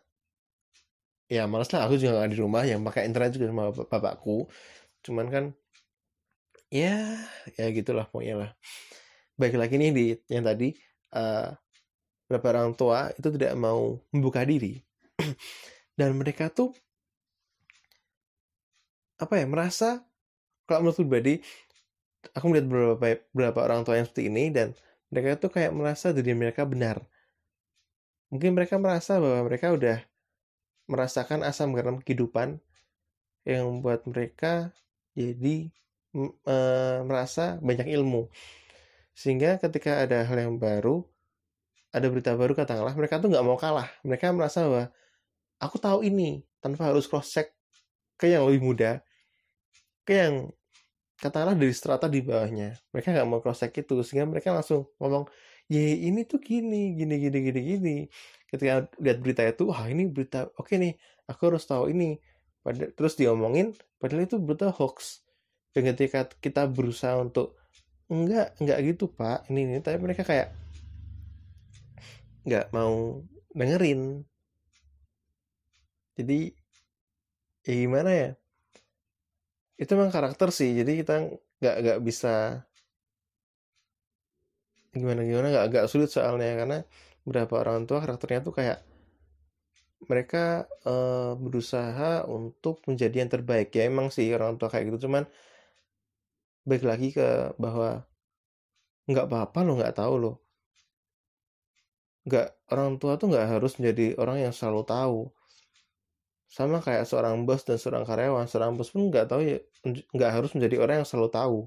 ya 1.29 1.45
males 1.45 1.69
lah 1.69 1.85
aku 1.85 2.01
juga 2.01 2.21
nggak 2.21 2.31
di 2.33 2.37
rumah 2.41 2.63
yang 2.65 2.81
pakai 2.81 3.05
internet 3.05 3.37
juga 3.37 3.53
sama 3.53 3.69
bapakku. 3.69 4.49
Cuman 5.05 5.27
kan 5.29 5.43
ya 6.73 7.21
ya 7.53 7.69
gitulah 7.69 8.09
pokoknya 8.09 8.35
lah 8.41 8.51
baik 9.39 9.55
lagi 9.57 9.75
nih 9.79 9.91
di 9.91 10.05
yang 10.29 10.45
tadi 10.45 10.73
uh, 11.17 11.49
beberapa 12.27 12.47
orang 12.57 12.73
tua 12.73 13.09
itu 13.13 13.27
tidak 13.33 13.53
mau 13.57 13.97
membuka 14.13 14.41
diri 14.45 14.81
dan 15.99 16.13
mereka 16.17 16.49
tuh 16.49 16.73
apa 19.21 19.39
ya 19.39 19.45
merasa 19.45 20.01
kalau 20.65 20.89
menurut 20.89 20.97
pribadi 20.97 21.33
aku 22.31 22.45
melihat 22.49 22.67
beberapa 22.71 23.07
beberapa 23.35 23.59
orang 23.67 23.81
tua 23.83 23.99
yang 23.99 24.07
seperti 24.07 24.31
ini 24.31 24.47
dan 24.49 24.71
mereka 25.13 25.37
tuh 25.37 25.51
kayak 25.53 25.75
merasa 25.75 26.09
diri 26.15 26.33
mereka 26.33 26.65
benar. 26.65 27.03
Mungkin 28.33 28.57
mereka 28.57 28.81
merasa 28.81 29.21
bahwa 29.21 29.45
mereka 29.45 29.69
udah 29.69 30.01
merasakan 30.89 31.45
asam 31.45 31.69
garam 31.75 32.01
kehidupan 32.01 32.57
yang 33.45 33.69
membuat 33.69 34.07
mereka 34.09 34.73
jadi 35.13 35.69
e, 36.17 36.57
merasa 37.05 37.61
banyak 37.61 37.93
ilmu. 37.93 38.25
Sehingga 39.13 39.61
ketika 39.61 40.01
ada 40.03 40.25
hal 40.25 40.37
yang 40.37 40.57
baru, 40.57 41.05
ada 41.93 42.09
berita 42.09 42.33
baru 42.33 42.57
katakanlah, 42.57 42.97
mereka 42.97 43.21
tuh 43.21 43.29
nggak 43.29 43.45
mau 43.45 43.57
kalah. 43.57 43.85
Mereka 44.01 44.33
merasa 44.33 44.65
bahwa 44.65 44.89
aku 45.61 45.77
tahu 45.77 46.01
ini 46.01 46.41
tanpa 46.57 46.89
harus 46.89 47.05
cross 47.05 47.29
check 47.29 47.53
ke 48.17 48.33
yang 48.33 48.49
lebih 48.49 48.65
muda, 48.65 48.91
ke 50.01 50.13
yang 50.17 50.35
katakanlah 51.21 51.55
dari 51.55 51.71
strata 51.71 52.09
di 52.09 52.25
bawahnya. 52.25 52.75
Mereka 52.91 53.13
nggak 53.13 53.27
mau 53.29 53.39
cross 53.39 53.61
check 53.61 53.77
itu 53.77 54.01
sehingga 54.01 54.25
mereka 54.25 54.51
langsung 54.51 54.89
ngomong 54.97 55.29
ye 55.71 56.09
ini 56.09 56.27
tuh 56.27 56.43
gini 56.43 56.97
gini 56.97 57.15
gini 57.21 57.37
gini 57.39 57.61
gini. 57.61 57.95
Ketika 58.49 58.89
lihat 58.99 59.17
berita 59.21 59.41
itu 59.45 59.69
wah 59.69 59.85
ini 59.87 60.09
berita 60.09 60.49
oke 60.57 60.67
okay 60.67 60.75
nih 60.81 60.93
aku 61.29 61.53
harus 61.53 61.63
tahu 61.63 61.93
ini. 61.93 62.17
Terus 62.95 63.13
diomongin 63.19 63.77
padahal 64.01 64.25
itu 64.25 64.41
berita 64.41 64.73
hoax. 64.73 65.23
Dan 65.73 65.89
ketika 65.93 66.29
kita 66.41 66.69
berusaha 66.69 67.17
untuk 67.17 67.57
enggak 68.11 68.47
enggak 68.59 68.79
gitu 68.87 69.05
pak. 69.11 69.47
Ini 69.49 69.59
ini 69.67 69.77
tapi 69.83 69.97
mereka 69.99 70.23
kayak 70.27 70.49
nggak 72.47 72.65
mau 72.75 73.23
dengerin. 73.55 74.23
Jadi 76.17 76.53
ya 77.65 77.73
gimana 77.73 78.09
ya? 78.11 78.29
Itu 79.79 79.91
memang 79.97 80.13
karakter 80.13 80.49
sih. 80.53 80.69
Jadi 80.79 80.91
kita 81.01 81.13
nggak 81.59 81.75
nggak 81.83 81.99
bisa 82.07 82.63
gimana 84.93 85.21
gimana? 85.25 85.47
Nggak 85.53 85.65
agak 85.69 85.85
sulit 85.91 86.09
soalnya. 86.11 86.53
Karena 86.59 86.77
beberapa 87.23 87.53
orang 87.63 87.87
tua 87.87 88.03
karakternya 88.03 88.39
tuh 88.47 88.53
kayak 88.59 88.79
mereka 90.03 90.67
uh, 90.83 91.39
berusaha 91.39 92.27
untuk 92.27 92.83
menjadi 92.89 93.23
yang 93.23 93.31
terbaik. 93.31 93.71
Ya 93.71 93.87
emang 93.87 94.11
sih 94.11 94.27
orang 94.35 94.59
tua 94.59 94.67
kayak 94.67 94.91
gitu. 94.91 95.07
Cuman 95.07 95.23
baik 96.63 96.83
lagi 96.87 97.11
ke 97.11 97.55
bahwa 97.59 98.07
nggak 99.07 99.25
apa-apa 99.27 99.59
lo 99.67 99.71
nggak 99.75 99.95
tahu 99.99 100.15
lo 100.15 100.43
nggak 102.23 102.47
orang 102.71 102.95
tua 102.99 103.19
tuh 103.19 103.35
nggak 103.35 103.47
harus 103.59 103.75
menjadi 103.79 104.15
orang 104.15 104.47
yang 104.47 104.53
selalu 104.55 104.83
tahu. 104.87 105.19
Sama 106.47 106.79
kayak 106.79 107.09
seorang 107.09 107.43
bos 107.43 107.65
dan 107.65 107.81
seorang 107.81 108.05
karyawan 108.05 108.45
seorang 108.45 108.77
bos 108.77 108.93
pun 108.93 109.09
nggak 109.09 109.25
tahu 109.27 109.41
ya 109.43 109.57
nggak 110.13 110.31
harus 110.31 110.51
menjadi 110.55 110.75
orang 110.79 110.95
yang 111.03 111.07
selalu 111.07 111.29
tahu. 111.33 111.57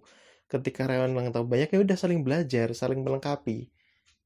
Ketika 0.46 0.86
karyawan 0.86 1.12
yang 1.12 1.34
tahu 1.34 1.44
banyak 1.44 1.68
ya 1.74 1.78
udah 1.82 1.96
saling 1.98 2.20
belajar 2.24 2.72
saling 2.72 3.04
melengkapi. 3.04 3.68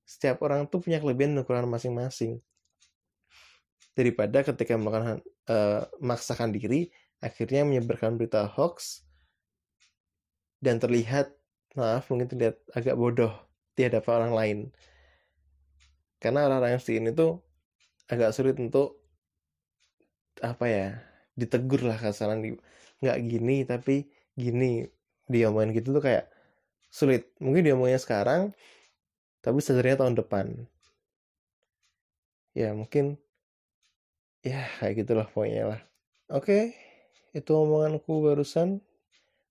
Setiap 0.07 0.43
orang 0.47 0.67
tuh 0.71 0.83
punya 0.83 1.03
kelebihan 1.03 1.35
dan 1.35 1.43
kekurangan 1.43 1.71
masing-masing. 1.71 2.39
Daripada 3.95 4.47
ketika 4.47 4.79
melakukan 4.79 5.19
uh, 5.51 5.83
maksakan 5.99 6.55
diri 6.55 6.95
akhirnya 7.19 7.67
menyebarkan 7.67 8.17
berita 8.17 8.47
hoax 8.47 9.03
dan 10.61 10.77
terlihat 10.77 11.33
maaf 11.75 12.13
mungkin 12.13 12.29
terlihat 12.29 12.61
agak 12.77 12.95
bodoh 12.95 13.33
di 13.75 13.89
hadapan 13.89 14.13
orang 14.25 14.35
lain. 14.37 14.59
Karena 16.21 16.45
orang-orang 16.45 16.77
yang 16.77 16.81
seperti 16.85 17.01
ini 17.01 17.11
tuh 17.17 17.41
agak 18.13 18.31
sulit 18.37 18.57
untuk 18.61 19.01
apa 20.41 20.65
ya 20.69 20.89
ditegur 21.37 21.85
lah 21.85 21.97
kesalahan 21.97 22.61
nggak 23.01 23.19
gini 23.25 23.65
tapi 23.65 24.13
gini. 24.37 24.85
Diomongin 25.31 25.73
gitu 25.73 25.97
tuh 25.97 26.03
kayak 26.05 26.29
sulit. 26.93 27.31
Mungkin 27.41 27.65
diomongnya 27.65 27.97
sekarang 28.03 28.53
tapi 29.41 29.65
sebenarnya 29.65 30.05
tahun 30.05 30.21
depan. 30.21 30.47
Ya 32.53 32.77
mungkin 32.77 33.17
ya 34.45 34.69
kayak 34.77 35.07
gitulah 35.07 35.27
pokoknya 35.31 35.65
lah. 35.73 35.81
Oke 36.29 36.77
itu 37.31 37.51
omonganku 37.55 38.27
barusan 38.27 38.83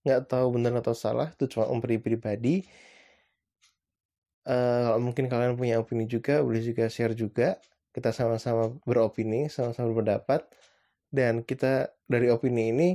nggak 0.04 0.32
tahu 0.32 0.48
benar 0.56 0.74
atau 0.80 0.96
salah 0.96 1.32
itu 1.34 1.46
cuma 1.52 1.68
om 1.68 1.80
pribadi. 1.84 2.64
Uh, 4.50 4.98
mungkin 4.98 5.30
kalian 5.30 5.54
punya 5.60 5.78
opini 5.78 6.10
juga 6.10 6.42
boleh 6.42 6.64
juga 6.64 6.88
share 6.90 7.14
juga. 7.14 7.60
Kita 7.94 8.14
sama-sama 8.16 8.74
beropini 8.88 9.52
sama-sama 9.52 9.92
berpendapat. 9.92 10.48
Dan 11.10 11.42
kita 11.42 11.90
dari 12.06 12.30
opini 12.30 12.70
ini 12.70 12.90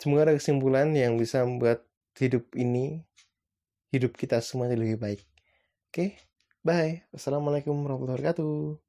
semoga 0.00 0.32
ada 0.32 0.34
kesimpulan 0.36 0.90
yang 0.96 1.20
bisa 1.20 1.44
membuat 1.44 1.84
hidup 2.16 2.44
ini 2.56 3.04
hidup 3.94 4.16
kita 4.18 4.42
semuanya 4.42 4.76
lebih 4.80 4.98
baik. 4.98 5.22
Oke 5.90 6.18
bye. 6.66 7.04
Assalamualaikum 7.14 7.76
warahmatullahi 7.84 8.18
wabarakatuh 8.18 8.83